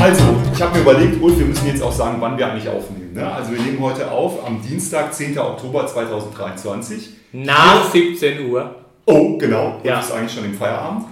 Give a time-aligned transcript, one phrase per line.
[0.00, 0.22] Also,
[0.54, 3.12] ich habe mir überlegt, Ulf, wir müssen jetzt auch sagen, wann wir eigentlich aufnehmen.
[3.12, 3.30] Ne?
[3.30, 5.38] Also, wir nehmen heute auf am Dienstag, 10.
[5.38, 7.10] Oktober 2023.
[7.32, 8.74] Nach 17 Uhr.
[9.04, 9.74] Oh, genau.
[9.74, 10.00] Ulf Ja.
[10.00, 11.04] ist eigentlich schon im Feierabend.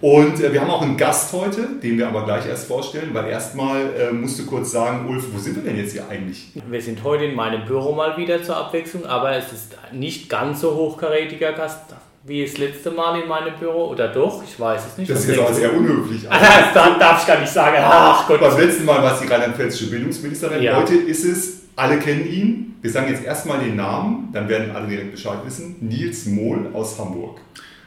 [0.00, 3.28] Und äh, wir haben auch einen Gast heute, den wir aber gleich erst vorstellen, weil
[3.28, 6.52] erstmal äh, musst du kurz sagen, Ulf, wo sind wir denn jetzt hier eigentlich?
[6.68, 10.60] Wir sind heute in meinem Büro mal wieder zur Abwechslung, aber es ist nicht ganz
[10.60, 11.80] so hochkarätiger Gast
[12.26, 13.88] wie das letzte Mal in meinem Büro.
[13.90, 14.42] Oder doch?
[14.44, 15.10] Ich weiß es nicht.
[15.10, 16.22] Das ist jetzt auch sehr unhöflich.
[16.28, 17.76] Das darf- darf ich gar nicht sagen.
[17.80, 18.40] Ach Gott.
[18.40, 20.62] Beim letzten Mal war es die rheinland-pfälzische Bildungsministerin.
[20.62, 20.76] Ja.
[20.76, 22.74] Heute ist es, alle kennen ihn.
[22.82, 25.76] Wir sagen jetzt erstmal den Namen, dann werden alle direkt Bescheid wissen.
[25.80, 27.38] Nils Mohl aus Hamburg.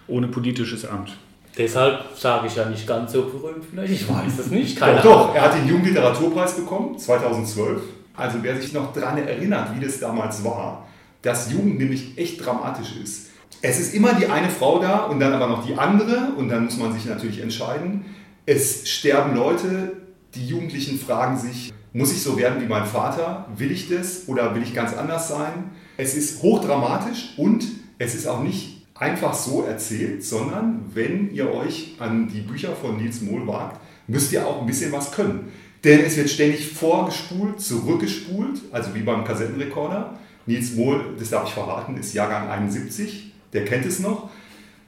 [0.08, 1.16] ohne politisches Amt.
[1.58, 3.92] Deshalb sage ich ja nicht ganz so berühmt vielleicht.
[3.94, 4.78] Ich weiß es nicht.
[4.80, 7.82] Keine Doch, doch, er hat den Jugendliteraturpreis bekommen, 2012.
[8.16, 10.88] Also wer sich noch daran erinnert, wie das damals war,
[11.22, 13.28] dass Jugend nämlich echt dramatisch ist.
[13.62, 16.66] Es ist immer die eine Frau da und dann aber noch die andere und dann
[16.66, 18.06] muss man sich natürlich entscheiden.
[18.46, 19.98] Es sterben Leute,
[20.36, 23.48] die Jugendlichen fragen sich, muss ich so werden wie mein Vater?
[23.56, 25.72] Will ich das oder will ich ganz anders sein?
[25.98, 27.66] Es ist hochdramatisch und
[27.98, 32.98] es ist auch nicht einfach so erzählt, sondern wenn ihr euch an die Bücher von
[32.98, 35.52] Nils Mohl wagt, müsst ihr auch ein bisschen was können.
[35.84, 40.18] Denn es wird ständig vorgespult, zurückgespult, also wie beim Kassettenrekorder.
[40.46, 44.30] Nils Mohl, das darf ich verraten, ist Jahrgang 71, der kennt es noch.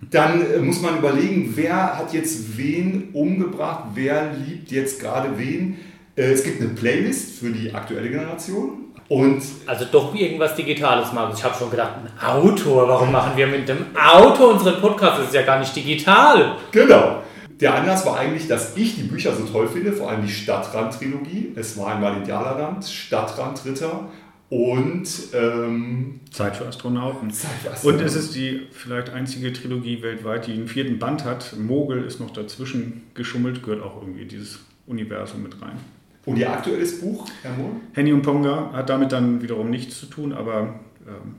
[0.09, 5.77] Dann äh, muss man überlegen, wer hat jetzt wen umgebracht, wer liebt jetzt gerade wen.
[6.15, 11.37] Äh, Es gibt eine Playlist für die aktuelle Generation und Also doch irgendwas Digitales, Markus.
[11.39, 12.77] Ich habe schon gedacht, ein Auto.
[12.77, 15.19] Warum machen wir mit dem Auto unseren Podcast?
[15.19, 16.55] Das ist ja gar nicht digital.
[16.71, 17.21] Genau.
[17.59, 21.51] Der Anlass war eigentlich, dass ich die Bücher so toll finde, vor allem die Stadtrand-Trilogie.
[21.55, 24.09] Es war einmal Indianerland, Stadtrandritter
[24.51, 27.31] und ähm, Zeit für Astronauten.
[27.31, 28.05] Zeit für Und Astronauten.
[28.05, 31.55] es ist die vielleicht einzige Trilogie weltweit, die einen vierten Band hat.
[31.57, 35.77] Mogel ist noch dazwischen geschummelt, gehört auch irgendwie dieses Universum mit rein.
[36.25, 37.71] und ihr aktuelles Buch, Herr Mohl?
[37.93, 41.35] Henny und Ponga hat damit dann wiederum nichts zu tun, aber ähm,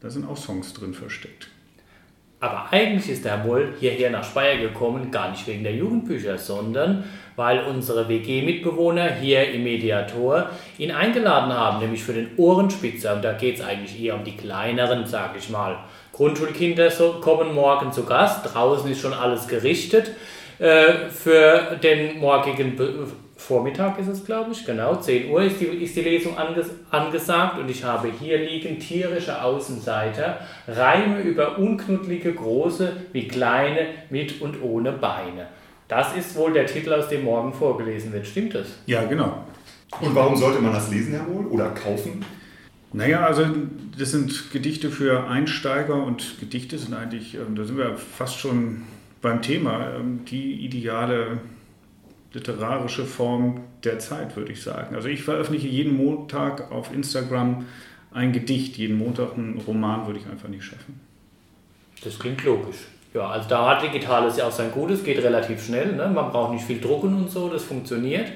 [0.00, 1.48] da sind auch Songs drin versteckt.
[2.40, 7.04] Aber eigentlich ist Herr Moll hierher nach Speyer gekommen, gar nicht wegen der Jugendbücher, sondern
[7.36, 13.14] weil unsere WG-Mitbewohner hier im Mediator ihn eingeladen haben, nämlich für den Ohrenspitzer.
[13.14, 15.78] Und da geht es eigentlich eher um die kleineren, sage ich mal.
[16.12, 16.90] Grundschulkinder
[17.20, 18.54] kommen morgen zu Gast.
[18.54, 20.12] Draußen ist schon alles gerichtet.
[20.58, 23.06] Äh, für den morgigen Be
[23.40, 27.58] Vormittag ist es, glaube ich, genau, 10 Uhr ist die, ist die Lesung anges angesagt
[27.58, 34.62] und ich habe hier liegen tierische Außenseiter, Reime über unknuddlige große wie kleine mit und
[34.62, 35.48] ohne Beine.
[35.88, 38.68] Das ist wohl der Titel, aus dem morgen vorgelesen wird, stimmt das?
[38.86, 39.44] Ja, genau.
[40.00, 41.46] Und warum sollte man das lesen, Herr Mohl?
[41.46, 42.24] Oder kaufen?
[42.92, 43.46] Naja, also
[43.98, 48.82] das sind Gedichte für Einsteiger und Gedichte sind eigentlich, ähm, da sind wir fast schon
[49.22, 51.38] beim Thema, ähm, die ideale
[52.32, 54.94] literarische Form der Zeit, würde ich sagen.
[54.94, 57.66] Also ich veröffentliche jeden Montag auf Instagram
[58.12, 61.00] ein Gedicht, jeden Montag einen Roman würde ich einfach nicht schaffen.
[62.04, 62.76] Das klingt logisch.
[63.12, 66.08] Ja, also da hat Digitales ja auch sein Gutes, geht relativ schnell, ne?
[66.08, 68.30] man braucht nicht viel drucken und so, das funktioniert.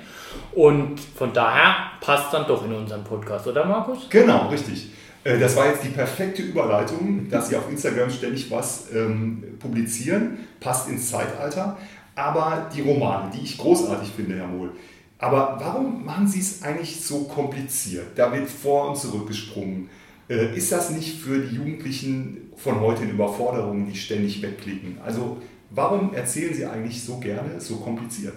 [0.53, 4.09] Und von daher passt dann doch in unseren Podcast, oder Markus?
[4.10, 4.88] Genau, richtig.
[5.22, 10.38] Äh, Das war jetzt die perfekte Überleitung, dass Sie auf Instagram ständig was ähm, publizieren,
[10.59, 11.78] passt ins Zeitalter.
[12.14, 14.72] Aber die Romane, die ich großartig finde, Herr Mohl,
[15.19, 18.06] aber warum machen Sie es eigentlich so kompliziert?
[18.16, 19.88] Da wird vor und zurück gesprungen.
[20.28, 24.98] Äh, Ist das nicht für die Jugendlichen von heute eine Überforderung, die ständig wegklicken?
[25.04, 25.38] Also
[25.70, 28.34] warum erzählen Sie eigentlich so gerne so kompliziert?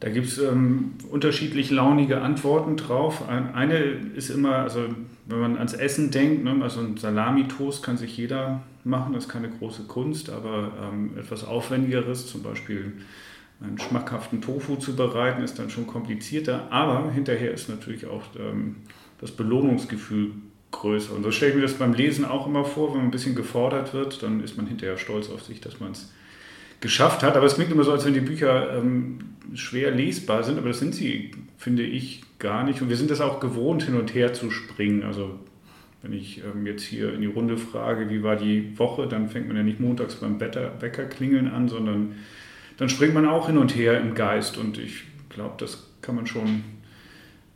[0.00, 3.28] Da gibt es ähm, unterschiedlich launige Antworten drauf.
[3.28, 4.84] Ein- Eine ist immer, also
[5.26, 9.30] wenn man ans Essen denkt, ne, also ein Salami-Toast kann sich jeder machen, das ist
[9.30, 12.92] keine große Kunst, aber ähm, etwas Aufwendigeres, zum Beispiel
[13.60, 16.68] einen schmackhaften Tofu zu bereiten, ist dann schon komplizierter.
[16.70, 18.76] Aber hinterher ist natürlich auch ähm,
[19.20, 20.30] das Belohnungsgefühl
[20.70, 21.12] größer.
[21.16, 23.34] Und so stelle ich mir das beim Lesen auch immer vor, wenn man ein bisschen
[23.34, 26.12] gefordert wird, dann ist man hinterher stolz auf sich, dass man es
[26.80, 27.36] geschafft hat.
[27.36, 29.18] Aber es klingt immer so, als wenn die Bücher ähm,
[29.54, 32.82] schwer lesbar sind, aber das sind sie, finde ich, gar nicht.
[32.82, 35.02] Und wir sind das auch gewohnt, hin und her zu springen.
[35.02, 35.38] Also
[36.02, 39.48] wenn ich ähm, jetzt hier in die Runde frage, wie war die Woche, dann fängt
[39.48, 42.14] man ja nicht montags beim Bäcker klingeln an, sondern
[42.76, 44.56] dann springt man auch hin und her im Geist.
[44.56, 46.62] Und ich glaube, das kann man schon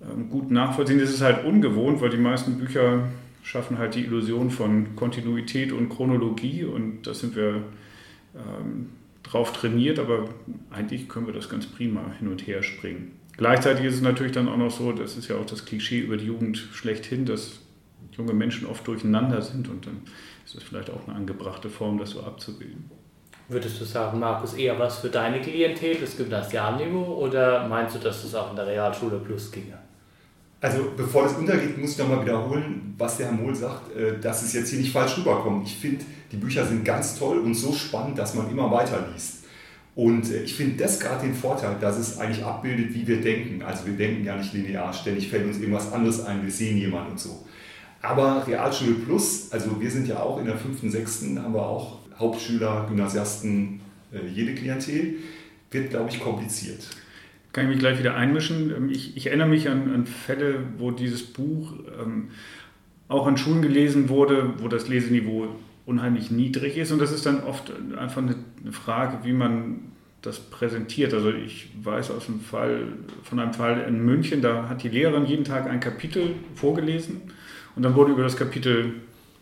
[0.03, 0.99] ähm, gut nachvollziehen.
[0.99, 3.09] Das ist halt ungewohnt, weil die meisten Bücher
[3.43, 7.63] schaffen halt die Illusion von Kontinuität und Chronologie und das sind wir
[8.37, 8.91] ähm,
[9.23, 10.29] drauf trainiert, aber
[10.71, 13.19] eigentlich können wir das ganz prima hin und her springen.
[13.37, 16.17] Gleichzeitig ist es natürlich dann auch noch so, das ist ja auch das Klischee über
[16.17, 17.61] die Jugend schlechthin, dass
[18.13, 20.03] junge Menschen oft durcheinander sind und dann
[20.45, 22.91] ist das vielleicht auch eine angebrachte Form, das so abzubilden.
[23.49, 28.23] Würdest du sagen, Markus, eher was für deine Klientel, das Gymnasialniveau, oder meinst du, dass
[28.23, 29.79] das auch in der Realschule Plus ginge?
[30.63, 34.45] Also bevor das untergeht, muss ich nochmal wiederholen, was der Herr Mohl sagt, äh, dass
[34.45, 35.67] es jetzt hier nicht falsch rüberkommt.
[35.67, 39.43] Ich finde, die Bücher sind ganz toll und so spannend, dass man immer weiter liest.
[39.97, 43.63] Und äh, ich finde das gerade den Vorteil, dass es eigentlich abbildet, wie wir denken.
[43.63, 47.11] Also wir denken ja nicht linear, ständig fällt uns irgendwas anderes ein, wir sehen jemanden
[47.11, 47.45] und so.
[48.01, 51.99] Aber Realschule Plus, also wir sind ja auch in der fünften, sechsten, haben wir auch
[52.17, 53.81] Hauptschüler, Gymnasiasten,
[54.13, 55.17] äh, jede Klientel,
[55.73, 56.87] wird, glaube ich, kompliziert.
[57.53, 58.73] Kann ich mich gleich wieder einmischen?
[58.75, 62.31] Ähm, ich, ich erinnere mich an, an, Fälle, wo dieses Buch ähm,
[63.09, 65.49] auch an Schulen gelesen wurde, wo das Leseniveau
[65.85, 66.93] unheimlich niedrig ist.
[66.93, 68.37] Und das ist dann oft einfach eine,
[68.71, 71.13] Frage, wie man das präsentiert.
[71.13, 72.85] Also ich weiß aus dem Fall,
[73.25, 77.21] von einem Fall in München, da hat die Lehrerin jeden Tag ein Kapitel vorgelesen
[77.75, 78.95] und dann wurde über das Kapitel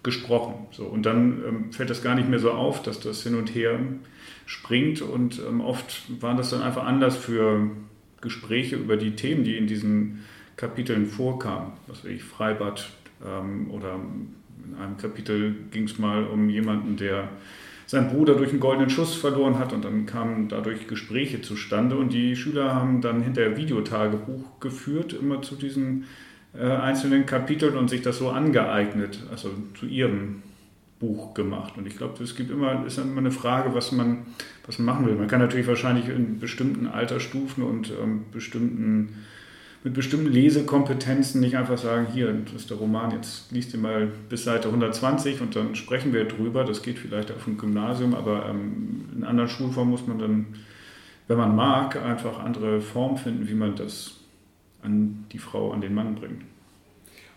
[0.02, 0.54] gesprochen.
[0.70, 3.54] So, und dann ähm, fällt das gar nicht mehr so auf, dass das hin und
[3.54, 3.78] her
[4.46, 7.70] springt und ähm, oft waren das dann einfach anders für
[8.20, 10.25] Gespräche über die Themen, die in diesen
[10.56, 11.72] Kapiteln vorkamen.
[11.87, 12.90] Was weiß ich, Freibad
[13.25, 17.28] ähm, oder in einem Kapitel ging es mal um jemanden, der
[17.87, 22.12] seinen Bruder durch einen goldenen Schuss verloren hat und dann kamen dadurch Gespräche zustande und
[22.12, 26.05] die Schüler haben dann hinterher Videotagebuch geführt, immer zu diesen
[26.55, 30.43] äh, einzelnen Kapiteln und sich das so angeeignet, also zu ihrem
[31.00, 31.76] Buch gemacht.
[31.76, 34.26] Und ich glaube, es gibt immer, ist immer eine Frage, was man,
[34.67, 35.17] was man machen will.
[35.17, 39.14] Man kann natürlich wahrscheinlich in bestimmten Altersstufen und ähm, bestimmten
[39.82, 44.08] mit bestimmten Lesekompetenzen nicht einfach sagen, hier, das ist der Roman, jetzt liest ihr mal
[44.29, 46.64] bis Seite 120 und dann sprechen wir drüber.
[46.64, 50.47] Das geht vielleicht auf dem Gymnasium, aber ähm, in anderen Schulformen muss man dann,
[51.29, 54.17] wenn man mag, einfach andere Formen finden, wie man das
[54.82, 56.43] an die Frau, an den Mann bringt.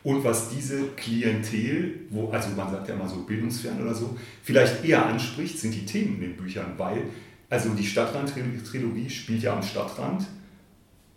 [0.03, 4.83] Und was diese Klientel, wo, also man sagt ja immer so bildungsfern oder so, vielleicht
[4.83, 7.03] eher anspricht, sind die Themen in den Büchern, weil
[7.49, 10.25] also die Stadtrand-Trilogie spielt ja am Stadtrand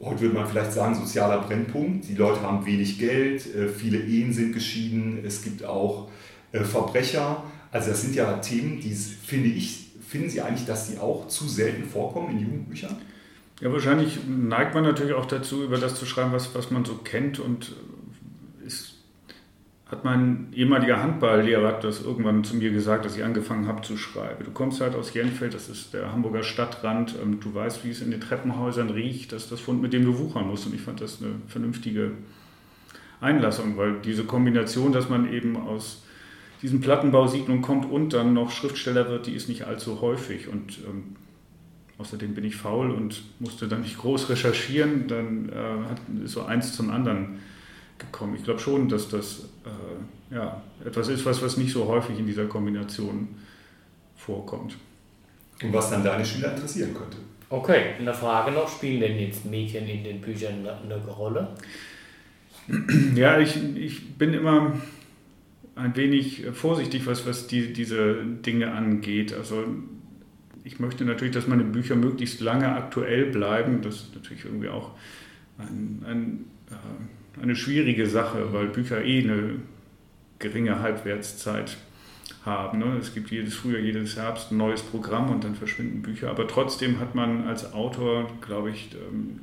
[0.01, 2.09] heute würde man vielleicht sagen, sozialer Brennpunkt.
[2.09, 6.11] Die Leute haben wenig Geld, äh, viele Ehen sind geschieden, es gibt auch
[6.53, 7.43] äh, Verbrecher.
[7.71, 11.49] Also das sind ja Themen, die finde ich, finden Sie eigentlich, dass die auch zu
[11.49, 12.97] selten vorkommen in Jugendbüchern?
[13.61, 16.97] Ja, wahrscheinlich neigt man natürlich auch dazu, über das zu schreiben, was, was man so
[16.97, 17.75] kennt und
[19.89, 24.45] hat mein ehemaliger Handballlehrer das irgendwann zu mir gesagt, dass ich angefangen habe zu schreiben.
[24.45, 28.03] Du kommst halt aus Jenfeld, das ist der Hamburger Stadtrand, ähm, du weißt, wie es
[28.03, 30.67] in den Treppenhäusern riecht, das ist das Fund, mit dem du wuchern musst.
[30.67, 32.13] Und ich fand das eine vernünftige
[33.21, 36.03] Einlassung, weil diese Kombination, dass man eben aus
[36.63, 40.49] diesen Plattenbausiedlungen kommt und dann noch Schriftsteller wird, die ist nicht allzu häufig.
[40.49, 41.15] Und ähm,
[41.99, 46.43] außerdem bin ich faul und musste dann nicht groß recherchieren, dann äh, hat, ist so
[46.43, 47.39] eins zum anderen
[47.99, 48.37] gekommen.
[48.37, 52.27] Ich glaube schon, dass das äh, ja, etwas ist, was, was nicht so häufig in
[52.27, 53.29] dieser Kombination
[54.17, 54.77] vorkommt.
[55.63, 57.17] Und was dann deine Schüler interessieren könnte.
[57.49, 61.49] Okay, eine Frage noch, spielen denn jetzt Mädchen in den Büchern eine Rolle?
[63.15, 64.73] Ja, ich, ich bin immer
[65.77, 69.33] ein wenig vorsichtig, was, was die, diese Dinge angeht.
[69.33, 69.65] Also
[70.65, 73.83] ich möchte natürlich, dass meine Bücher möglichst lange aktuell bleiben.
[73.83, 74.91] Das ist natürlich irgendwie auch
[75.59, 76.75] ein, ein äh,
[77.41, 79.57] eine schwierige Sache, weil Bücher eh eine
[80.39, 81.77] geringe Halbwertszeit
[82.45, 82.79] haben.
[82.79, 82.97] Ne?
[83.01, 86.31] Es gibt jedes Frühjahr, jedes Herbst ein neues Programm und dann verschwinden Bücher.
[86.31, 89.41] Aber trotzdem hat man als Autor, glaube ich, ähm,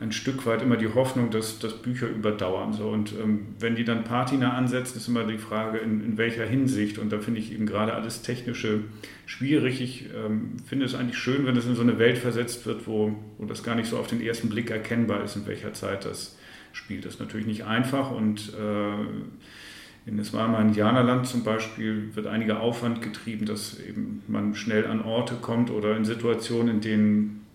[0.00, 2.72] ein Stück weit immer die Hoffnung, dass, dass Bücher überdauern.
[2.72, 2.88] So.
[2.88, 6.98] Und ähm, wenn die dann Patina ansetzen, ist immer die Frage, in, in welcher Hinsicht.
[6.98, 8.80] Und da finde ich eben gerade alles Technische
[9.26, 9.80] schwierig.
[9.80, 13.14] Ich ähm, finde es eigentlich schön, wenn es in so eine Welt versetzt wird, wo,
[13.38, 16.36] wo das gar nicht so auf den ersten Blick erkennbar ist, in welcher Zeit das
[16.74, 17.04] spielt.
[17.04, 18.94] Das ist natürlich nicht einfach und äh,
[20.06, 25.02] in das warme Indianerland zum Beispiel wird einiger Aufwand getrieben, dass eben man schnell an
[25.02, 27.46] Orte kommt oder in Situationen, in denen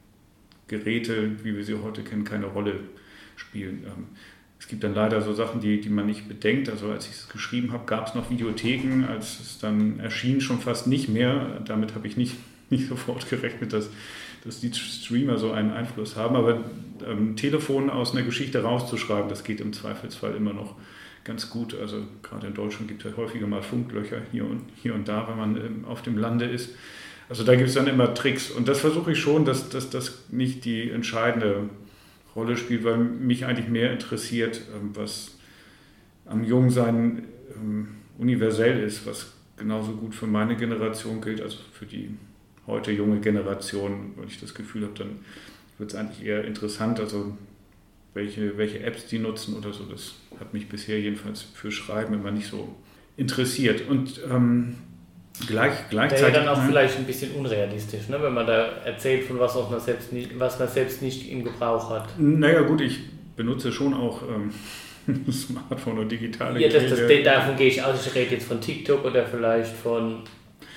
[0.67, 2.79] Geräte, wie wir sie heute kennen, keine Rolle
[3.35, 3.83] spielen.
[3.85, 4.05] Ähm,
[4.59, 6.69] es gibt dann leider so Sachen, die, die man nicht bedenkt.
[6.69, 9.05] Also als ich es geschrieben habe, gab es noch Videotheken.
[9.05, 11.61] Als es dann erschien, schon fast nicht mehr.
[11.65, 12.35] Damit habe ich nicht,
[12.69, 13.89] nicht sofort gerechnet, dass
[14.43, 16.35] dass die Streamer so einen Einfluss haben.
[16.35, 16.59] Aber
[17.07, 20.75] ähm, Telefon aus einer Geschichte rauszuschreiben, das geht im Zweifelsfall immer noch
[21.23, 21.77] ganz gut.
[21.79, 25.27] Also gerade in Deutschland gibt es ja häufiger mal Funklöcher hier und, hier und da,
[25.27, 26.71] wenn man ähm, auf dem Lande ist.
[27.29, 28.49] Also da gibt es dann immer Tricks.
[28.49, 31.69] Und das versuche ich schon, dass, das nicht die entscheidende
[32.35, 35.37] Rolle spielt, weil mich eigentlich mehr interessiert, ähm, was
[36.25, 42.15] am Jungsein ähm, universell ist, was genauso gut für meine Generation gilt, also für die
[42.69, 45.19] heute junge Generation, weil ich das Gefühl habe, dann
[45.77, 47.37] wird es eigentlich eher interessant, also
[48.13, 49.85] welche, welche Apps die nutzen oder so.
[49.85, 52.75] Das hat mich bisher jedenfalls für Schreiben immer nicht so
[53.17, 53.87] interessiert.
[53.87, 54.75] Und ähm,
[55.47, 56.25] Gleich, gleichzeitig.
[56.25, 58.21] Wäre ja dann auch vielleicht ein bisschen unrealistisch, ne?
[58.21, 61.43] wenn man da erzählt, von was, auch man selbst nicht, was man selbst nicht im
[61.45, 62.09] Gebrauch hat.
[62.19, 62.99] Naja, gut, ich
[63.37, 64.51] benutze schon auch ähm,
[65.31, 68.05] Smartphone und digitale Ja, das, das, davon gehe ich aus.
[68.05, 70.23] Ich rede jetzt von TikTok oder vielleicht von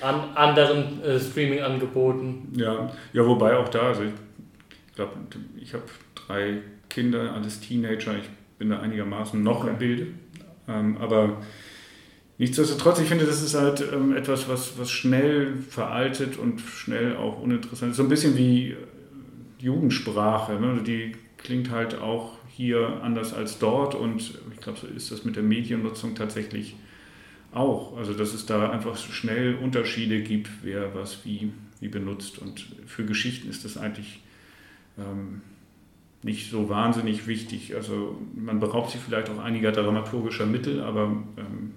[0.01, 2.53] an, anderen äh, Streaming-Angeboten.
[2.55, 5.13] Ja, ja, wobei auch da, also ich glaube,
[5.59, 5.83] ich habe
[6.15, 6.59] drei
[6.89, 10.07] Kinder, alles Teenager, ich bin da einigermaßen noch im Bilde.
[10.67, 11.37] Ähm, aber
[12.39, 17.39] Nichtsdestotrotz, ich finde, das ist halt ähm, etwas, was, was schnell veraltet und schnell auch
[17.39, 17.97] uninteressant ist.
[17.97, 18.75] So ein bisschen wie äh,
[19.59, 20.59] Jugendsprache.
[20.59, 20.81] Ne?
[20.85, 25.35] Die klingt halt auch hier anders als dort und ich glaube, so ist das mit
[25.35, 26.75] der Mediennutzung tatsächlich
[27.53, 27.97] auch.
[27.97, 32.39] Also, dass es da einfach schnell Unterschiede gibt, wer was wie, wie benutzt.
[32.39, 34.21] Und für Geschichten ist das eigentlich
[34.97, 35.41] ähm,
[36.21, 37.75] nicht so wahnsinnig wichtig.
[37.75, 41.03] Also, man beraubt sich vielleicht auch einiger dramaturgischer Mittel, aber
[41.37, 41.73] ähm,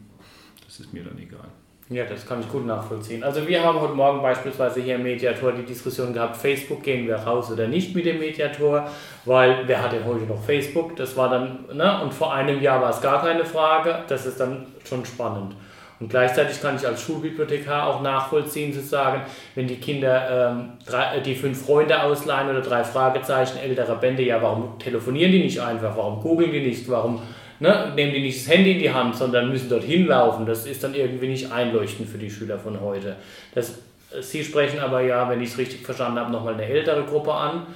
[0.65, 1.49] das ist mir dann egal.
[1.89, 3.23] Ja, das kann ich gut nachvollziehen.
[3.23, 7.15] Also wir haben heute Morgen beispielsweise hier im Mediator die Diskussion gehabt, Facebook gehen wir
[7.15, 8.91] raus oder nicht mit dem Mediator,
[9.25, 10.97] weil wer hat denn heute noch Facebook?
[10.97, 12.03] Das war dann, ne?
[12.03, 15.55] und vor einem Jahr war es gar keine Frage, das ist dann schon spannend.
[15.99, 19.23] Und gleichzeitig kann ich als Schulbibliothekar auch nachvollziehen, zu sagen,
[19.55, 24.43] wenn die Kinder ähm, drei, die fünf Freunde ausleihen oder drei Fragezeichen älterer Bände, ja,
[24.43, 25.97] warum telefonieren die nicht einfach?
[25.97, 26.89] Warum googeln die nicht?
[26.91, 27.23] Warum
[27.61, 30.47] ne, nehmen die nicht das Handy in die Hand, sondern müssen dorthin laufen.
[30.47, 33.17] Das ist dann irgendwie nicht einleuchtend für die Schüler von heute.
[33.55, 33.79] Das,
[34.21, 37.67] Sie sprechen aber ja, wenn ich es richtig verstanden habe, nochmal eine ältere Gruppe an,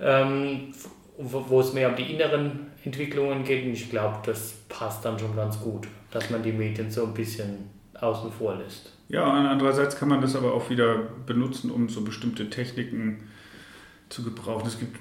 [0.00, 0.74] ähm,
[1.18, 3.64] wo es mehr um die inneren Entwicklungen geht.
[3.64, 7.14] Und ich glaube, das passt dann schon ganz gut, dass man die Medien so ein
[7.14, 8.92] bisschen außen vor lässt.
[9.08, 13.24] Ja, andererseits kann man das aber auch wieder benutzen, um so bestimmte Techniken
[14.08, 14.66] zu gebrauchen.
[14.66, 14.96] Es gibt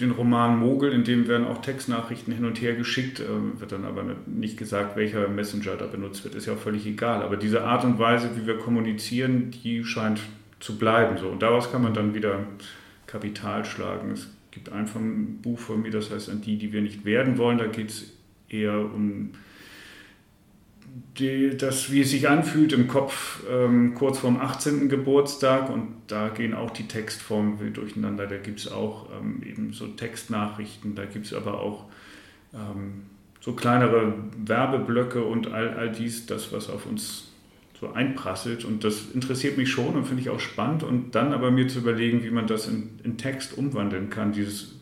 [0.00, 3.84] den Roman Mogel, in dem werden auch Textnachrichten hin und her geschickt, äh, wird dann
[3.84, 7.22] aber nicht gesagt, welcher Messenger da benutzt wird, ist ja auch völlig egal.
[7.22, 10.20] Aber diese Art und Weise, wie wir kommunizieren, die scheint
[10.60, 11.16] zu bleiben.
[11.18, 11.28] So.
[11.28, 12.40] Und daraus kann man dann wieder
[13.06, 14.12] Kapital schlagen.
[14.12, 17.38] Es gibt einfach ein Buch von mir, das heißt An die, die wir nicht werden
[17.38, 17.58] wollen.
[17.58, 18.12] Da geht es
[18.48, 19.30] eher um
[21.18, 24.88] die, das, wie es sich anfühlt im Kopf ähm, kurz vorm 18.
[24.88, 28.26] Geburtstag und da gehen auch die Textformen durcheinander.
[28.26, 31.86] Da gibt es auch ähm, eben so Textnachrichten, da gibt es aber auch
[32.54, 33.02] ähm,
[33.40, 34.14] so kleinere
[34.44, 37.28] Werbeblöcke und all, all dies, das, was auf uns
[37.80, 38.64] so einprasselt.
[38.64, 40.82] Und das interessiert mich schon und finde ich auch spannend.
[40.82, 44.76] Und dann aber mir zu überlegen, wie man das in, in Text umwandeln kann, dieses,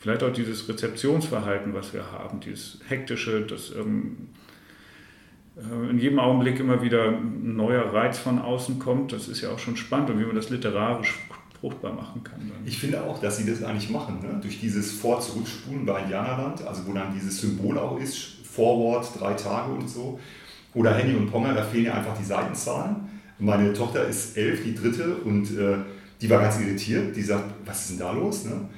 [0.00, 4.51] vielleicht auch dieses Rezeptionsverhalten, was wir haben, dieses hektische, das ähm, äh,
[5.56, 9.12] in jedem Augenblick immer wieder ein neuer Reiz von außen kommt.
[9.12, 11.18] Das ist ja auch schon spannend und wie man das literarisch
[11.60, 12.40] fruchtbar machen kann.
[12.40, 12.66] Dann.
[12.66, 14.38] Ich finde auch, dass sie das eigentlich machen, ne?
[14.40, 19.72] durch dieses Vor-Zurückspulen bei Indianerland, also wo dann dieses Symbol auch ist, Forward, drei Tage
[19.72, 20.18] und so.
[20.74, 22.96] Oder Henny und Ponger, da fehlen ja einfach die Seitenzahlen.
[23.38, 25.76] Meine Tochter ist elf, die dritte, und äh,
[26.20, 27.14] die war ganz irritiert.
[27.14, 28.44] Die sagt, was ist denn da los?
[28.44, 28.68] Ne?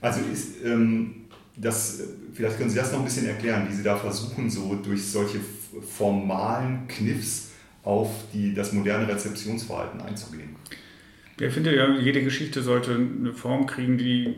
[0.00, 1.26] Also ist ähm,
[1.60, 2.02] das,
[2.32, 5.40] vielleicht können Sie das noch ein bisschen erklären, wie Sie da versuchen, so durch solche
[5.82, 7.50] formalen Kniffs
[7.82, 10.56] auf die, das moderne Rezeptionsverhalten einzugehen.
[11.38, 14.34] Ich finde ja, jede Geschichte sollte eine Form kriegen, die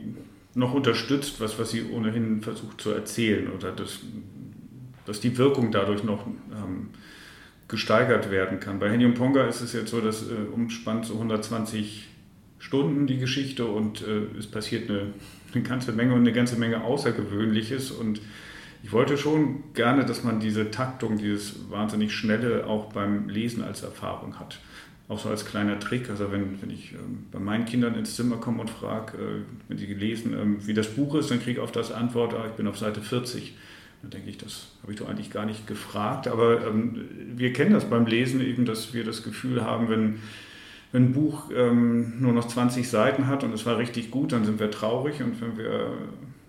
[0.55, 4.01] noch unterstützt, was, was sie ohnehin versucht zu erzählen oder das,
[5.07, 6.91] dass die Wirkung dadurch noch ähm,
[7.67, 8.79] gesteigert werden kann.
[8.79, 12.09] Bei Henny und Ponga ist es jetzt so, dass äh, umspannt so 120
[12.59, 15.15] Stunden die Geschichte und äh, es passiert eine,
[15.55, 18.21] eine ganze Menge und eine ganze Menge Außergewöhnliches und
[18.83, 23.83] ich wollte schon gerne, dass man diese Taktung, dieses wahnsinnig schnelle auch beim Lesen als
[23.83, 24.59] Erfahrung hat.
[25.09, 26.11] Auch so als kleiner Trick.
[26.11, 29.79] Also wenn, wenn ich ähm, bei meinen Kindern ins Zimmer komme und frage, äh, wenn
[29.79, 32.53] sie gelesen, ähm, wie das Buch ist, dann kriege ich auf das Antwort, ah, ich
[32.53, 33.55] bin auf Seite 40.
[34.03, 36.27] Dann denke ich, das habe ich doch eigentlich gar nicht gefragt.
[36.27, 37.03] Aber ähm,
[37.37, 40.19] wir kennen das beim Lesen eben, dass wir das Gefühl haben, wenn,
[40.93, 44.45] wenn ein Buch ähm, nur noch 20 Seiten hat und es war richtig gut, dann
[44.45, 45.23] sind wir traurig.
[45.23, 45.93] Und wenn wir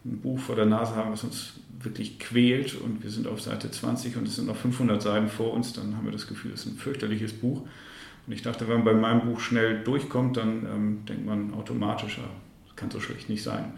[0.06, 3.72] ein Buch vor der Nase haben, was uns wirklich quält und wir sind auf Seite
[3.72, 6.66] 20 und es sind noch 500 Seiten vor uns, dann haben wir das Gefühl, es
[6.66, 7.62] ist ein fürchterliches Buch.
[8.26, 12.20] Und ich dachte, wenn man bei meinem Buch schnell durchkommt, dann ähm, denkt man automatisch,
[12.66, 13.74] das kann so schlecht nicht sein.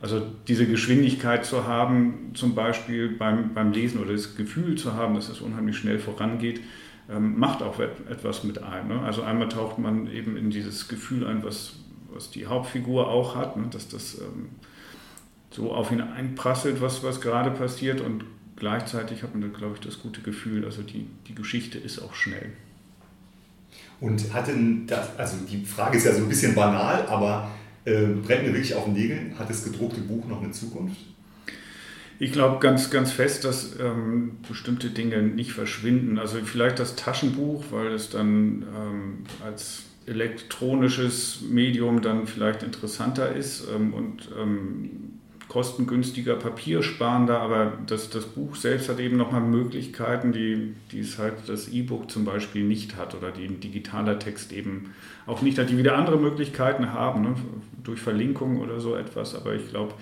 [0.00, 5.14] Also diese Geschwindigkeit zu haben, zum Beispiel beim, beim Lesen oder das Gefühl zu haben,
[5.14, 6.60] dass es unheimlich schnell vorangeht,
[7.10, 8.88] ähm, macht auch etwas mit einem.
[8.88, 9.00] Ne?
[9.02, 11.74] Also einmal taucht man eben in dieses Gefühl ein, was,
[12.12, 13.66] was die Hauptfigur auch hat, ne?
[13.70, 14.48] dass das ähm,
[15.50, 18.24] so auf ihn einprasselt, was, was gerade passiert und
[18.56, 22.14] gleichzeitig hat man dann, glaube ich, das gute Gefühl, also die, die Geschichte ist auch
[22.14, 22.52] schnell.
[24.00, 27.50] Und hat denn das, also die Frage ist ja so ein bisschen banal, aber
[27.84, 30.96] äh, brennt mir wirklich auf den Nägeln, hat das gedruckte Buch noch eine Zukunft?
[32.18, 36.18] Ich glaube ganz, ganz fest, dass ähm, bestimmte Dinge nicht verschwinden.
[36.18, 43.66] Also vielleicht das Taschenbuch, weil es dann ähm, als elektronisches Medium dann vielleicht interessanter ist
[43.74, 45.16] ähm, und ähm,
[45.48, 51.34] kostengünstiger, papiersparender, aber das, das Buch selbst hat eben nochmal Möglichkeiten, die, die es halt
[51.46, 54.92] das E-Book zum Beispiel nicht hat oder die ein digitaler Text eben
[55.24, 57.36] auch nicht hat, die wieder andere Möglichkeiten haben, ne,
[57.84, 59.34] durch Verlinkung oder so etwas.
[59.34, 59.94] Aber ich glaube,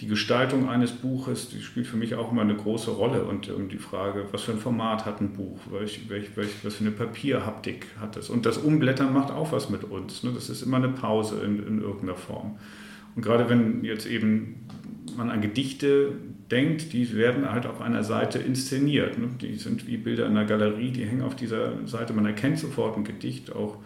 [0.00, 3.24] die Gestaltung eines Buches, die spielt für mich auch immer eine große Rolle.
[3.24, 6.76] Und um, die Frage, was für ein Format hat ein Buch, welch, welch, welch, was
[6.76, 8.30] für eine Papierhaptik hat es.
[8.30, 10.22] Und das Umblättern macht auch was mit uns.
[10.22, 10.30] Ne?
[10.34, 12.58] Das ist immer eine Pause in, in irgendeiner Form.
[13.14, 14.66] Und gerade wenn jetzt eben
[15.16, 16.12] man an Gedichte
[16.50, 19.18] denkt, die werden halt auf einer Seite inszeniert.
[19.18, 19.28] Ne?
[19.40, 22.14] Die sind wie Bilder in einer Galerie, die hängen auf dieser Seite.
[22.14, 23.76] Man erkennt sofort ein Gedicht auch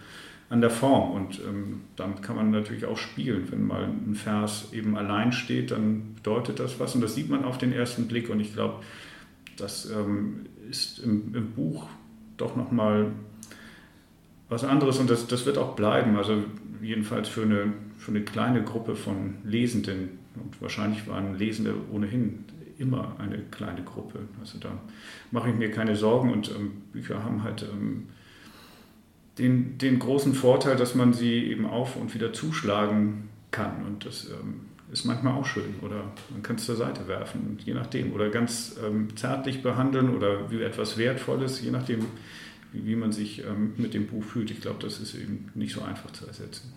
[0.51, 1.13] an der Form.
[1.13, 3.51] Und ähm, damit kann man natürlich auch spielen.
[3.51, 6.95] Wenn mal ein Vers eben allein steht, dann bedeutet das was.
[6.95, 8.31] Und das sieht man auf den ersten Blick.
[8.31, 8.83] Und ich glaube,
[9.57, 11.89] das ähm, ist im, im, Buch
[12.37, 13.13] doch nochmal
[14.49, 14.99] was anderes.
[14.99, 16.17] Und das, das wird auch bleiben.
[16.17, 16.45] Also
[16.83, 20.19] jedenfalls für eine, für eine kleine Gruppe von Lesenden.
[20.35, 22.45] Und wahrscheinlich waren Lesende ohnehin
[22.79, 24.21] immer eine kleine Gruppe.
[24.41, 24.71] Also da
[25.31, 26.33] mache ich mir keine Sorgen.
[26.33, 28.09] Und ähm, Bücher haben halt ähm,
[29.39, 33.85] den, den großen Vorteil, dass man sie eben auf und wieder zuschlagen kann.
[33.85, 35.75] Und das ähm, ist manchmal auch schön.
[35.83, 38.13] Oder man kann es zur Seite werfen, je nachdem.
[38.13, 42.07] Oder ganz ähm, zärtlich behandeln oder wie etwas Wertvolles, je nachdem,
[42.73, 44.51] wie, wie man sich ähm, mit dem Buch fühlt.
[44.51, 46.73] Ich glaube, das ist eben nicht so einfach zu ersetzen.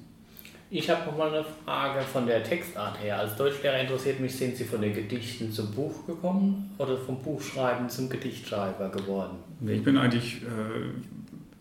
[0.70, 3.20] Ich habe noch mal eine Frage von der Textart her.
[3.20, 7.90] Als Deutschlehrer interessiert mich, sind Sie von den Gedichten zum Buch gekommen oder vom Buchschreiben
[7.90, 9.38] zum Gedichtschreiber geworden?
[9.66, 10.90] Ich bin eigentlich äh,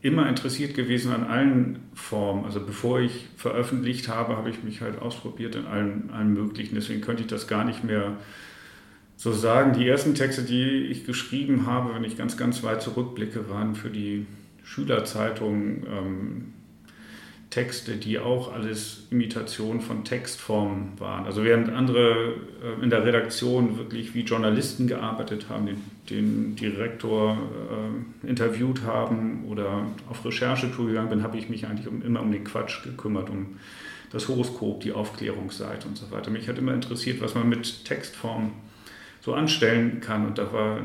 [0.03, 2.45] immer interessiert gewesen an allen Formen.
[2.45, 6.75] Also bevor ich veröffentlicht habe, habe ich mich halt ausprobiert in allen, allen möglichen.
[6.75, 8.17] Deswegen könnte ich das gar nicht mehr
[9.17, 9.73] so sagen.
[9.73, 13.91] Die ersten Texte, die ich geschrieben habe, wenn ich ganz, ganz weit zurückblicke, waren für
[13.91, 14.26] die
[14.62, 16.53] Schülerzeitung ähm,
[17.57, 21.25] Texte, die auch alles Imitation von Textformen waren.
[21.25, 27.38] Also während andere äh, in der Redaktion wirklich wie Journalisten gearbeitet haben, den, den Direktor
[28.23, 32.31] äh, interviewt haben oder auf Recherchetour gegangen bin, habe ich mich eigentlich um, immer um
[32.31, 33.57] den Quatsch gekümmert, um
[34.12, 36.31] das Horoskop, die Aufklärungsseite und so weiter.
[36.31, 38.51] Mich hat immer interessiert, was man mit Textformen
[39.23, 40.27] so anstellen kann.
[40.27, 40.81] Und da war,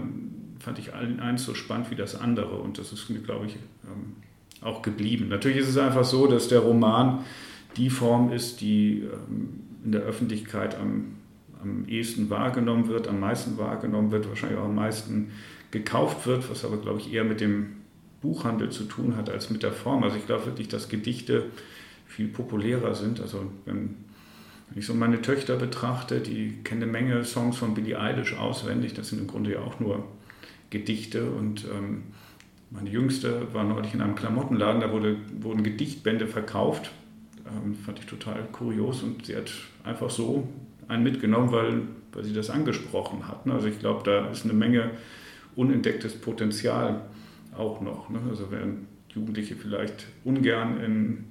[0.60, 2.56] fand ich eins so spannend wie das andere.
[2.60, 4.16] Und das ist mir, glaube ich, ähm,
[4.62, 5.28] auch geblieben.
[5.30, 7.26] Natürlich ist es einfach so, dass der Roman
[7.78, 11.18] die Form ist, die ähm, in der Öffentlichkeit am,
[11.62, 15.32] am ehesten wahrgenommen wird, am meisten wahrgenommen wird, wahrscheinlich auch am meisten
[15.72, 17.78] gekauft wird, was aber, glaube ich, eher mit dem
[18.22, 20.04] Buchhandel zu tun hat als mit der Form.
[20.04, 21.46] Also ich glaube wirklich, dass Gedichte
[22.06, 23.20] viel populärer sind.
[23.20, 23.96] Also wenn,
[24.70, 28.94] wenn ich so meine Töchter betrachte, die kennen eine Menge Songs von Billie Eilish auswendig,
[28.94, 30.04] das sind im Grunde ja auch nur
[30.70, 32.04] Gedichte und ähm,
[32.72, 36.92] meine Jüngste war neulich in einem Klamottenladen, da wurde, wurden Gedichtbände verkauft.
[37.46, 39.52] Ähm, fand ich total kurios und sie hat
[39.84, 40.48] einfach so
[40.88, 41.82] einen mitgenommen, weil,
[42.14, 43.46] weil sie das angesprochen hat.
[43.46, 43.54] Ne?
[43.54, 44.92] Also ich glaube, da ist eine Menge
[45.56, 47.02] unentdecktes Potenzial
[47.58, 48.10] auch noch.
[48.10, 48.20] Ne?
[48.30, 51.26] Also während Jugendliche vielleicht ungern in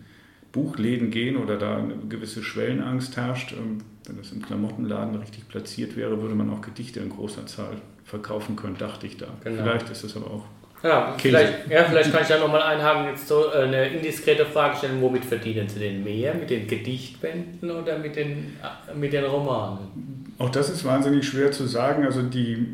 [0.53, 5.97] Buchläden gehen oder da eine gewisse Schwellenangst herrscht, ähm, wenn das im Klamottenladen richtig platziert
[5.97, 9.29] wäre, würde man auch Gedichte in großer Zahl verkaufen können, dachte ich da.
[9.45, 9.63] Genau.
[9.63, 10.45] Vielleicht ist es aber auch
[10.83, 14.77] ja, vielleicht, ja, vielleicht kann ich da nochmal einhaken, jetzt so äh, eine indiskrete Frage
[14.77, 16.35] stellen, womit verdienen Sie denn mehr?
[16.35, 20.35] Mit den Gedichtbänden oder mit den, äh, mit den Romanen?
[20.39, 22.05] Auch das ist wahnsinnig schwer zu sagen.
[22.05, 22.67] Also die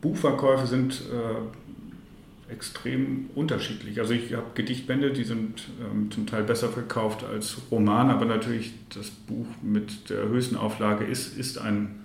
[0.00, 4.00] Buchverkäufe sind äh, extrem unterschiedlich.
[4.00, 8.72] Also ich habe Gedichtbände, die sind ähm, zum Teil besser verkauft als Romane, aber natürlich
[8.94, 11.99] das Buch mit der höchsten Auflage ist, ist ein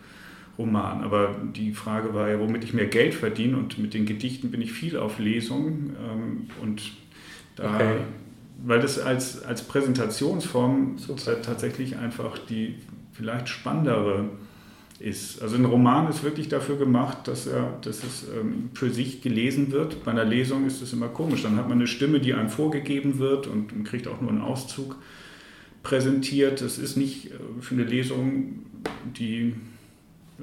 [0.58, 1.04] Roman.
[1.04, 3.58] Aber die Frage war ja, womit ich mehr Geld verdiene.
[3.58, 5.92] Und mit den Gedichten bin ich viel auf Lesung.
[6.02, 6.82] Ähm, und
[7.56, 7.98] da, okay.
[8.64, 11.42] weil das als, als Präsentationsform Super.
[11.42, 12.76] tatsächlich einfach die
[13.14, 14.26] vielleicht spannendere
[15.00, 15.42] ist.
[15.42, 19.72] Also ein Roman ist wirklich dafür gemacht, dass, er, dass es ähm, für sich gelesen
[19.72, 20.04] wird.
[20.04, 21.44] Bei einer Lesung ist es immer komisch.
[21.44, 24.42] Dann hat man eine Stimme, die einem vorgegeben wird und man kriegt auch nur einen
[24.42, 24.98] Auszug
[25.84, 26.62] präsentiert.
[26.62, 28.66] Es ist nicht äh, für eine Lesung,
[29.18, 29.54] die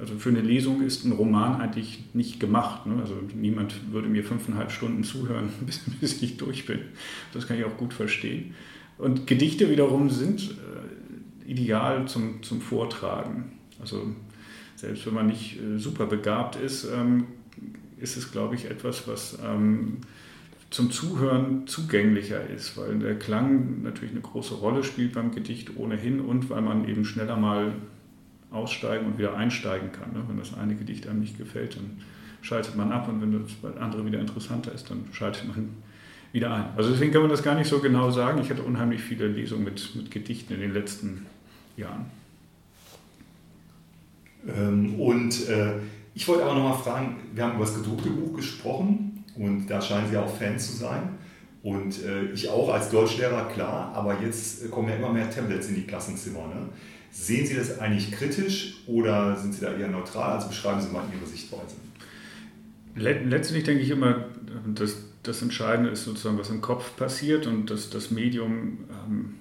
[0.01, 2.87] also für eine Lesung ist ein Roman eigentlich nicht gemacht.
[2.87, 2.97] Ne?
[3.01, 6.81] Also niemand würde mir fünfeinhalb Stunden zuhören, bis, bis, ich durch bin.
[7.33, 8.55] Das kann ich auch gut verstehen.
[8.99, 10.55] Und Gedichte wiederum sind
[11.47, 13.53] äh, ideal zum, zum Vortragen.
[13.81, 14.07] Also
[14.77, 17.27] selbst wenn man nicht äh, super begabt ist, ähm,
[17.99, 19.99] ist es, glaube ich, etwas, was ähm,
[20.71, 26.21] zum Zuhören zugänglicher ist, weil der Klang natürlich eine große Rolle spielt beim Gedicht ohnehin
[26.21, 27.75] und weil man eben schneller mal
[28.53, 30.13] aussteigen und wieder einsteigen kann.
[30.13, 30.23] Ne?
[30.29, 32.03] Wenn das eine Gedicht einem nicht gefällt, dann
[32.43, 35.71] schaltet man ab und wenn das andere wieder interessanter ist, dann schaltet man
[36.33, 36.65] wieder ein.
[36.77, 38.41] Also deswegen kann man das gar nicht so genau sagen.
[38.41, 41.27] Ich hatte unheimlich viele Lesungen mit, mit Gedichten in den letzten
[41.77, 42.07] Jahren.
[44.49, 45.75] Ähm, und äh,
[46.15, 50.11] ich wollte aber nochmal fragen, wir haben über das gedruckte Buch gesprochen und da scheinen
[50.11, 51.19] Sie auch Fan zu sein.
[51.63, 55.77] Und äh, ich auch als Deutschlehrer, klar, aber jetzt kommen ja immer mehr Tablets in
[55.77, 56.49] die Klassenzimmer.
[56.49, 56.69] Ne?
[57.13, 60.33] Sehen Sie das eigentlich kritisch oder sind Sie da eher neutral?
[60.33, 61.77] Also beschreiben Sie mal Ihre Sichtweise.
[62.95, 64.25] Letztlich denke ich immer,
[64.75, 69.35] dass das Entscheidende ist sozusagen, was im Kopf passiert und dass das Medium ähm,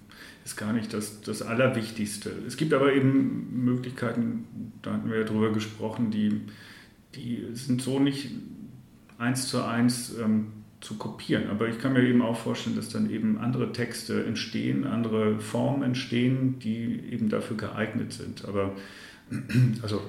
[0.43, 2.31] ist gar nicht das, das Allerwichtigste.
[2.45, 6.41] Es gibt aber eben Möglichkeiten, da hatten wir ja drüber gesprochen, die,
[7.15, 8.31] die sind so nicht
[9.17, 10.47] eins zu eins ähm,
[10.81, 11.49] zu kopieren.
[11.49, 15.83] Aber ich kann mir eben auch vorstellen, dass dann eben andere Texte entstehen, andere Formen
[15.83, 18.45] entstehen, die eben dafür geeignet sind.
[18.45, 18.75] Aber
[19.81, 20.01] also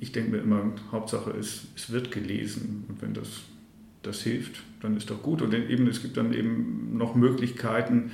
[0.00, 2.84] ich denke mir immer, Hauptsache ist, es wird gelesen.
[2.88, 3.28] Und wenn das,
[4.02, 5.42] das hilft, dann ist doch gut.
[5.42, 8.12] Und eben, es gibt dann eben noch Möglichkeiten,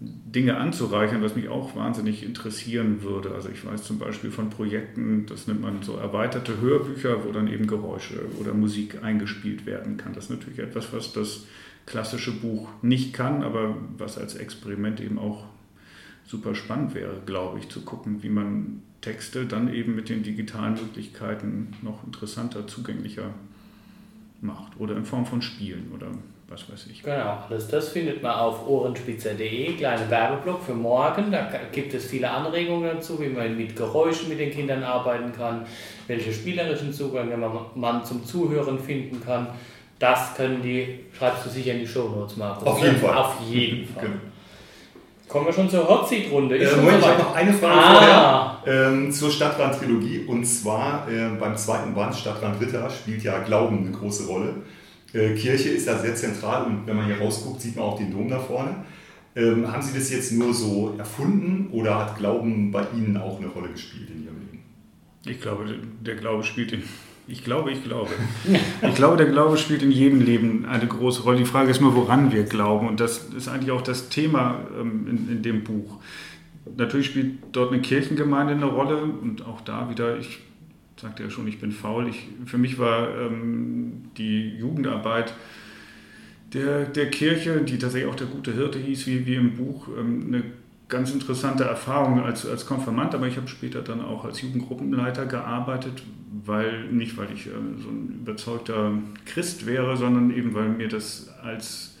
[0.00, 3.32] Dinge anzureichern, was mich auch wahnsinnig interessieren würde.
[3.32, 7.48] Also ich weiß zum Beispiel von Projekten, das nennt man so erweiterte Hörbücher, wo dann
[7.48, 10.12] eben Geräusche oder Musik eingespielt werden kann.
[10.12, 11.46] Das ist natürlich etwas, was das
[11.86, 15.44] klassische Buch nicht kann, aber was als Experiment eben auch
[16.26, 20.74] super spannend wäre, glaube ich, zu gucken, wie man Texte dann eben mit den digitalen
[20.74, 23.34] Möglichkeiten noch interessanter, zugänglicher
[24.40, 26.08] macht oder in Form von Spielen oder
[26.48, 27.02] was weiß ich.
[27.02, 31.32] Genau, alles das findet man auf ohrenspitzer.de, kleiner Werbeblock für morgen.
[31.32, 35.66] Da gibt es viele Anregungen dazu, wie man mit Geräuschen mit den Kindern arbeiten kann,
[36.06, 37.36] welche spielerischen Zugänge
[37.74, 39.48] man zum Zuhören finden kann.
[39.98, 42.66] Das können die, schreibst du sicher in die Show Notes, Markus.
[42.66, 43.16] Auf jeden Fall.
[43.16, 44.04] Auf jeden Fall.
[44.04, 44.16] Genau.
[45.28, 46.58] Kommen wir schon zur Hot Seat Runde.
[46.58, 48.58] Äh, Moment, ich habe noch eine Frage ah.
[48.62, 50.26] vorher ähm, zur Stadtrand-Trilogie.
[50.26, 54.56] Und zwar äh, beim zweiten Band, Stadtrand Ritter, spielt ja Glauben eine große Rolle.
[55.14, 58.10] Äh, Kirche ist da sehr zentral und wenn man hier rausguckt, sieht man auch den
[58.10, 58.74] Dom da vorne.
[59.36, 63.48] Ähm, haben Sie das jetzt nur so erfunden oder hat Glauben bei Ihnen auch eine
[63.48, 64.62] Rolle gespielt in Ihrem Leben?
[65.26, 65.64] Ich glaube,
[66.04, 66.82] der Glaube spielt in.
[67.26, 68.10] Ich glaube, ich glaube.
[68.82, 71.38] Ich glaube, der Glaube spielt in jedem Leben eine große Rolle.
[71.38, 72.86] Die Frage ist nur, woran wir glauben.
[72.86, 76.00] Und das ist eigentlich auch das Thema ähm, in, in dem Buch.
[76.76, 80.40] Natürlich spielt dort eine Kirchengemeinde eine Rolle und auch da wieder, ich
[81.04, 82.08] sagte ja schon, ich bin faul.
[82.08, 85.34] Ich, für mich war ähm, die Jugendarbeit
[86.54, 90.24] der, der Kirche, die tatsächlich auch der gute Hirte hieß, wie, wie im Buch, ähm,
[90.28, 90.42] eine
[90.88, 96.02] ganz interessante Erfahrung als, als Konfirmand, aber ich habe später dann auch als Jugendgruppenleiter gearbeitet,
[96.44, 97.50] weil nicht, weil ich äh,
[97.82, 98.92] so ein überzeugter
[99.26, 101.98] Christ wäre, sondern eben, weil mir das als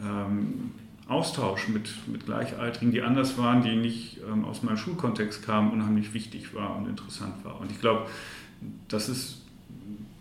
[0.00, 0.72] ähm,
[1.12, 6.14] Austausch mit, mit Gleichaltrigen, die anders waren, die nicht ähm, aus meinem Schulkontext kamen, unheimlich
[6.14, 7.60] wichtig war und interessant war.
[7.60, 8.06] Und ich glaube,
[8.88, 9.42] das ist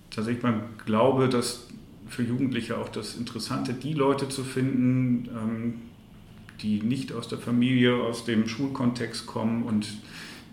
[0.10, 1.67] tatsächlich mein Glaube, dass
[2.08, 5.73] für Jugendliche auch das Interessante, die Leute zu finden, ähm,
[6.62, 9.88] die nicht aus der Familie, aus dem Schulkontext kommen und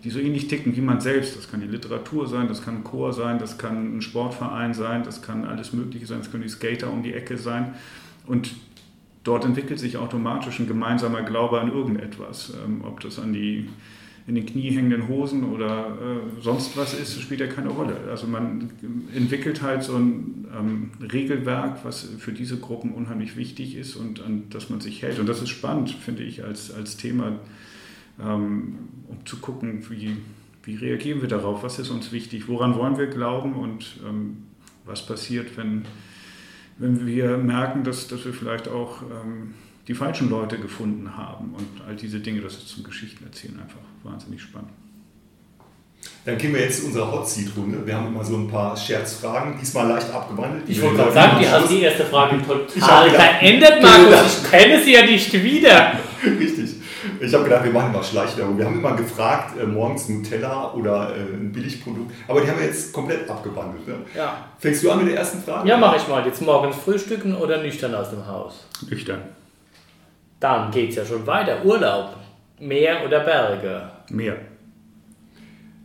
[0.03, 1.35] die so ähnlich ticken wie man selbst.
[1.35, 5.03] Das kann die Literatur sein, das kann ein Chor sein, das kann ein Sportverein sein,
[5.03, 7.75] das kann alles Mögliche sein, das können die Skater um die Ecke sein.
[8.25, 8.51] Und
[9.23, 12.53] dort entwickelt sich automatisch ein gemeinsamer Glaube an irgendetwas.
[12.65, 13.69] Ähm, ob das an die
[14.29, 17.97] in den Knie hängenden Hosen oder äh, sonst was ist, spielt ja keine Rolle.
[18.11, 18.69] Also man
[19.15, 24.43] entwickelt halt so ein ähm, Regelwerk, was für diese Gruppen unheimlich wichtig ist und an
[24.51, 25.17] das man sich hält.
[25.17, 27.39] Und das ist spannend, finde ich, als, als Thema,
[28.21, 28.77] ähm,
[29.07, 30.17] um zu gucken, wie,
[30.63, 34.43] wie reagieren wir darauf, was ist uns wichtig, woran wollen wir glauben und ähm,
[34.85, 35.85] was passiert, wenn
[36.79, 39.53] wenn wir merken, dass, dass wir vielleicht auch ähm,
[39.87, 44.41] die falschen Leute gefunden haben und all diese Dinge, das ist zum Geschichtenerzählen einfach wahnsinnig
[44.41, 44.69] spannend.
[46.25, 47.85] Dann gehen wir jetzt zu unserer Hot Seat Runde.
[47.85, 50.63] Wir haben immer so ein paar Scherzfragen, diesmal leicht abgewandelt.
[50.67, 54.43] Ich wollte gerade sagen, die haben die erste Frage total verändert, Markus.
[54.43, 55.93] Ich kenne sie ja nicht wieder.
[56.23, 56.78] Richtig.
[57.19, 58.57] Ich habe gedacht, wir machen mal Schleichwerbung.
[58.57, 62.65] Wir haben immer gefragt, äh, morgens Nutella oder äh, ein Billigprodukt, aber die haben wir
[62.65, 63.87] jetzt komplett abgewandelt.
[63.87, 63.95] Ne?
[64.15, 64.45] Ja.
[64.57, 65.67] Fängst du an mit der ersten Frage?
[65.67, 66.25] Ja, mache ich mal.
[66.25, 68.65] Jetzt morgens frühstücken oder nüchtern aus dem Haus?
[68.89, 69.21] Nüchtern.
[70.39, 71.63] Dann geht es ja schon weiter.
[71.65, 72.15] Urlaub.
[72.59, 73.89] Meer oder Berge?
[74.09, 74.37] Meer.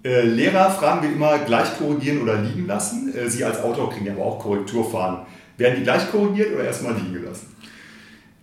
[0.05, 3.15] Äh, Lehrer fragen wir immer, gleich korrigieren oder liegen lassen.
[3.17, 5.21] Äh, Sie als Autor kriegen ja aber auch Korrekturfahren.
[5.57, 7.55] Werden die gleich korrigiert oder erstmal liegen gelassen?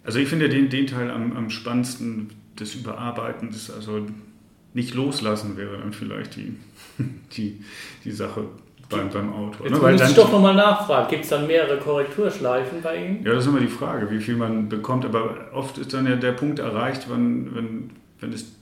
[0.04, 4.06] Also ich finde den, den Teil am, am spannendsten, des Überarbeitens, also
[4.74, 6.56] nicht loslassen wäre dann vielleicht die,
[7.36, 7.64] die,
[8.04, 8.46] die Sache
[8.90, 9.68] beim, beim Autor.
[9.68, 9.92] Jetzt ne?
[9.92, 13.24] muss ich doch nochmal nachfragen, gibt es dann mehrere Korrekturschleifen bei Ihnen?
[13.24, 16.16] Ja, das ist immer die Frage, wie viel man bekommt, aber oft ist dann ja
[16.16, 18.56] der Punkt erreicht, wenn, wenn, wenn, es,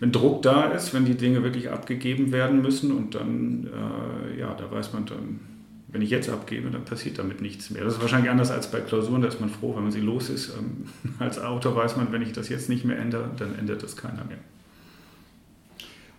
[0.00, 4.54] wenn Druck da ist, wenn die Dinge wirklich abgegeben werden müssen und dann, äh, ja,
[4.54, 5.40] da weiß man dann,
[5.92, 7.84] wenn ich jetzt abgebe, dann passiert damit nichts mehr.
[7.84, 10.30] Das ist wahrscheinlich anders als bei Klausuren, da ist man froh, wenn man sie los
[10.30, 10.50] ist.
[10.58, 13.96] Ähm, als Autor weiß man, wenn ich das jetzt nicht mehr ändere, dann ändert das
[13.96, 14.38] keiner mehr.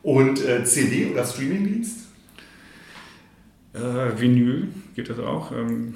[0.03, 2.07] Und äh, CD oder Streamingdienst?
[3.73, 3.79] Äh,
[4.19, 5.51] Vinyl geht das auch.
[5.51, 5.95] Ähm,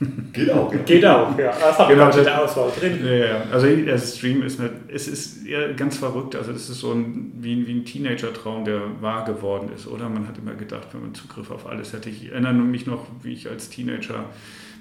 [0.32, 0.72] Geht auch.
[0.72, 0.78] Ja.
[0.80, 1.52] Geht auch, ja.
[1.58, 2.98] Das hat genau, in der Auswahl drin.
[3.04, 6.36] Ja, also der Stream ist nicht, es ist eher ganz verrückt.
[6.36, 10.08] Also das ist so ein, wie, wie ein Teenager-Traum, der wahr geworden ist, oder?
[10.08, 12.10] Man hat immer gedacht, wenn man Zugriff auf alles hätte.
[12.10, 14.26] Ich erinnere mich noch, wie ich als Teenager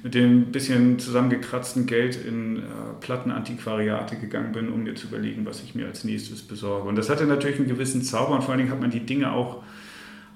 [0.04, 2.62] mit dem bisschen zusammengekratzten Geld in äh,
[3.00, 6.88] Plattenantiquariate gegangen bin, um mir zu überlegen, was ich mir als nächstes besorge.
[6.88, 9.32] Und das hatte natürlich einen gewissen Zauber und vor allen Dingen hat man die Dinge
[9.32, 9.64] auch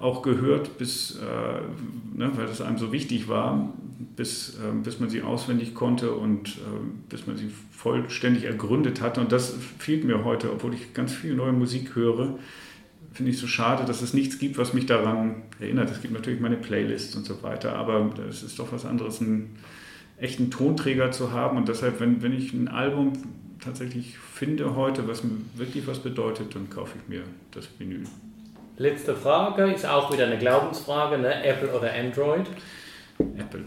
[0.02, 3.74] auch gehört, bis, äh, ne, weil das einem so wichtig war,
[4.16, 9.22] bis, äh, bis man sie auswendig konnte und äh, bis man sie vollständig ergründet hatte.
[9.22, 12.38] Und das fehlt mir heute, obwohl ich ganz viel neue Musik höre.
[13.14, 15.92] Finde ich so schade, dass es nichts gibt, was mich daran erinnert.
[15.92, 19.58] Es gibt natürlich meine Playlists und so weiter, aber es ist doch was anderes, einen
[20.18, 21.58] echten Tonträger zu haben.
[21.58, 23.14] Und deshalb, wenn, wenn ich ein Album
[23.60, 28.06] tatsächlich finde heute, was mir wirklich was bedeutet, dann kaufe ich mir das Vinyl.
[28.82, 31.44] Letzte Frage ist auch wieder eine Glaubensfrage, ne?
[31.46, 32.48] Apple oder Android?
[33.38, 33.62] Apple.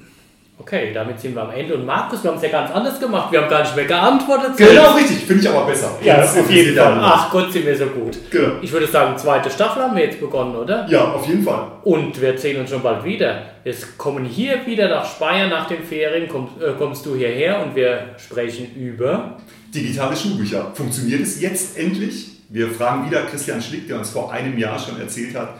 [0.58, 1.76] Okay, damit sind wir am Ende.
[1.76, 3.30] Und Markus, wir haben es ja ganz anders gemacht.
[3.30, 4.56] Wir haben gar nicht mehr geantwortet.
[4.56, 5.18] Genau, richtig.
[5.18, 5.96] Finde ich aber besser.
[6.02, 6.98] Ja, das auf jeden Fall.
[7.00, 8.18] Ach Gott, sind wir so gut.
[8.28, 8.54] Genau.
[8.60, 10.84] Ich würde sagen, zweite Staffel haben wir jetzt begonnen, oder?
[10.88, 11.68] Ja, auf jeden Fall.
[11.84, 13.42] Und wir sehen uns schon bald wieder.
[13.62, 16.28] Wir kommen hier wieder nach Speyer nach den Ferien.
[16.28, 19.36] Kommst, äh, kommst du hierher und wir sprechen über...
[19.72, 20.72] Digitale Schulbücher.
[20.74, 22.33] Funktioniert es jetzt endlich?
[22.54, 25.54] Wir fragen wieder Christian Schlick, der uns vor einem Jahr schon erzählt hat,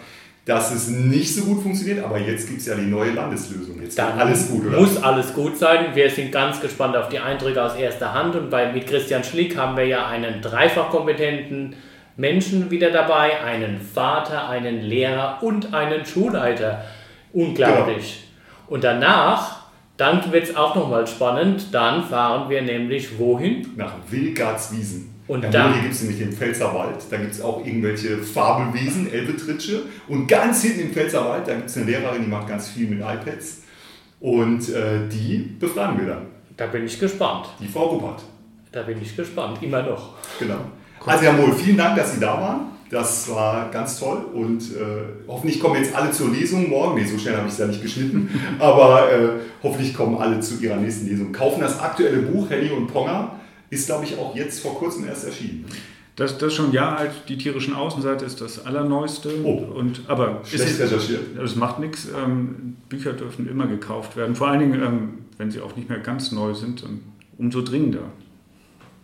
[0.45, 3.83] dass es nicht so gut funktioniert, aber jetzt gibt es ja die neue Landeslösung.
[3.83, 4.79] Jetzt Dann alles gut, oder?
[4.79, 5.87] Muss alles gut sein.
[5.95, 9.57] Wir sind ganz gespannt auf die Eindrücke aus erster Hand und bei, mit Christian Schlick
[9.57, 11.75] haben wir ja einen dreifach kompetenten
[12.17, 16.85] Menschen wieder dabei, einen Vater, einen Lehrer und einen Schulleiter.
[17.33, 18.21] Unglaublich.
[18.21, 18.73] Genau.
[18.73, 19.65] Und danach,
[19.97, 23.73] dann wird es auch nochmal spannend, dann fahren wir nämlich wohin?
[23.75, 25.14] Nach Wilgartswiesen.
[25.27, 29.83] Und ja, da gibt es nämlich den Pfälzerwald, da gibt es auch irgendwelche Fabelwesen, Elbetritsche.
[30.07, 33.01] Und ganz hinten im Pfälzerwald, da gibt es eine Lehrerin, die macht ganz viel mit
[33.01, 33.63] iPads.
[34.21, 36.27] Und äh, die befragen wir dann.
[36.57, 37.49] Da bin ich gespannt.
[37.61, 38.23] Die Frau Ruppert.
[38.71, 40.15] Da bin ich gespannt, immer noch.
[40.39, 40.59] Genau.
[41.07, 42.61] Also Herr Mohl, vielen Dank, dass Sie da waren.
[42.91, 47.01] Das war ganz toll und äh, hoffentlich kommen jetzt alle zur Lesung morgen.
[47.01, 48.29] Nee, so schnell habe ich es ja nicht geschnitten.
[48.59, 49.29] Aber äh,
[49.63, 51.33] hoffentlich kommen alle zu ihrer nächsten Lesung.
[51.33, 53.33] Kaufen das aktuelle Buch Henny und Ponger
[53.75, 55.67] ist, glaube ich, auch jetzt vor kurzem erst erschienen.
[56.17, 59.31] Das, das schon ein Jahr alt, die tierischen Außenseite ist das allerneueste.
[59.43, 61.37] Oh, und, aber schlecht recherchiert.
[61.37, 62.07] Es macht nichts.
[62.17, 64.37] Ähm, Bücher dürfen immer gekauft werden.
[64.37, 66.85] Vor allen Dingen, ähm, wenn sie auch nicht mehr ganz neu sind,
[67.37, 68.05] umso dringender.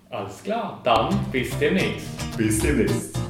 [0.09, 2.37] Alles klar, dann bis demnächst.
[2.37, 3.30] Bis demnächst.